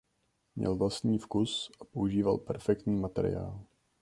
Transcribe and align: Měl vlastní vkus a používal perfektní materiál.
Měl 0.55 0.75
vlastní 0.75 1.19
vkus 1.19 1.71
a 1.81 1.85
používal 1.85 2.37
perfektní 2.37 2.95
materiál. 2.95 3.61